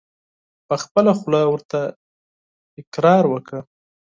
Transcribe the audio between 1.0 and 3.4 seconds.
خوله ورته اقرار